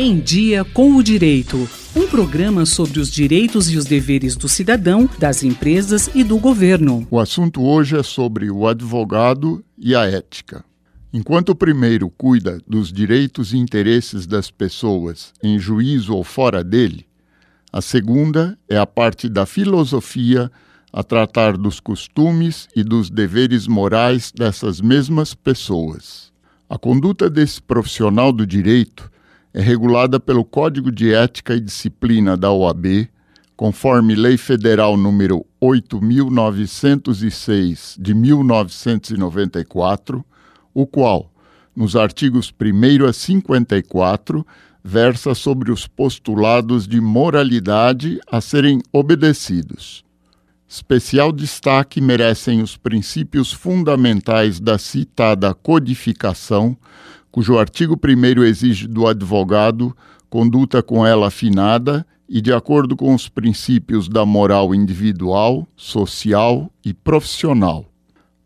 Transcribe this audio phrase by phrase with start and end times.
[0.00, 1.68] Em Dia com o Direito.
[1.96, 7.04] Um programa sobre os direitos e os deveres do cidadão, das empresas e do governo.
[7.10, 10.64] O assunto hoje é sobre o advogado e a ética.
[11.12, 17.04] Enquanto o primeiro cuida dos direitos e interesses das pessoas em juízo ou fora dele,
[17.72, 20.48] a segunda é a parte da filosofia
[20.92, 26.32] a tratar dos costumes e dos deveres morais dessas mesmas pessoas.
[26.70, 29.10] A conduta desse profissional do direito
[29.58, 33.08] é regulada pelo Código de Ética e Disciplina da OAB,
[33.56, 40.24] conforme Lei Federal número 8906 de 1994,
[40.72, 41.32] o qual,
[41.74, 44.46] nos artigos 1 a 54,
[44.84, 50.04] versa sobre os postulados de moralidade a serem obedecidos.
[50.68, 56.76] Especial destaque merecem os princípios fundamentais da citada codificação,
[57.30, 59.96] cujo artigo 1 exige do advogado
[60.28, 66.92] conduta com ela afinada e de acordo com os princípios da moral individual, social e
[66.92, 67.86] profissional.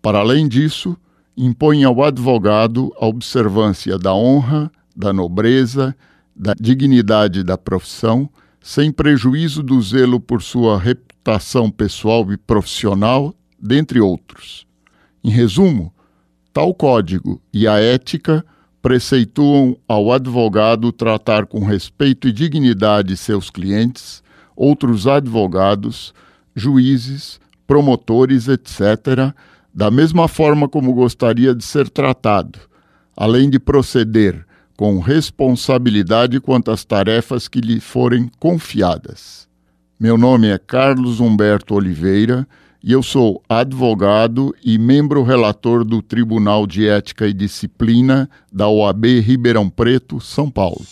[0.00, 0.96] Para além disso,
[1.36, 5.94] impõe ao advogado a observância da honra, da nobreza,
[6.34, 8.30] da dignidade da profissão,
[8.62, 14.66] sem prejuízo do zelo por sua reputação pessoal e profissional, dentre outros.
[15.22, 15.92] Em resumo,
[16.52, 18.44] tal código e a ética
[18.86, 24.22] preceituam ao advogado tratar com respeito e dignidade seus clientes,
[24.54, 26.14] outros advogados,
[26.54, 29.34] juízes, promotores, etc.,
[29.74, 32.60] da mesma forma como gostaria de ser tratado,
[33.16, 39.48] além de proceder com responsabilidade quanto às tarefas que lhe forem confiadas.
[39.98, 42.46] Meu nome é Carlos Humberto Oliveira
[42.86, 49.18] e eu sou advogado e membro relator do Tribunal de Ética e Disciplina da OAB
[49.18, 50.82] Ribeirão Preto, São Paulo.